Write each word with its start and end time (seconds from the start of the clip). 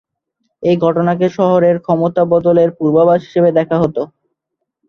এই 0.63 0.75
ঘটনাকে 0.77 1.25
শহরের 1.37 1.75
ক্ষমতা 1.81 2.21
বদলের 2.31 2.69
পূর্বাভাস 2.77 3.19
হিসেবে 3.27 3.49
দেখা 3.57 3.77
হত। 3.79 3.97